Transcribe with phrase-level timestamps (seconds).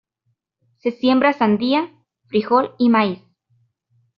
[0.79, 1.93] Se siembra sandía,
[2.25, 3.19] frijol y maíz.